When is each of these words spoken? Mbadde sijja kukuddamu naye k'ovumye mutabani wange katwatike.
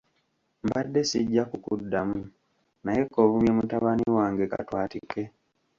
Mbadde 0.65 1.01
sijja 1.09 1.43
kukuddamu 1.49 2.21
naye 2.83 3.01
k'ovumye 3.11 3.51
mutabani 3.57 4.03
wange 4.17 4.45
katwatike. 4.53 5.21